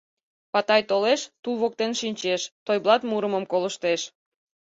Патай 0.53 0.81
толеш, 0.89 1.21
тул 1.41 1.55
воктен 1.61 1.91
шинчеш, 1.99 2.41
Тойблат 2.65 3.01
мурымым 3.09 3.45
колыштеш. 3.51 4.01